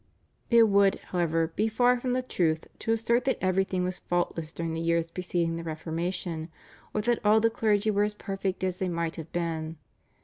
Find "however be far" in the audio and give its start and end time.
1.09-1.99